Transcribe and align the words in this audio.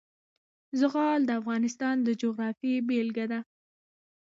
زغال 0.79 1.19
د 1.25 1.31
افغانستان 1.41 1.95
د 2.03 2.09
جغرافیې 2.21 2.75
بېلګه 2.87 3.25
ده. 3.31 3.39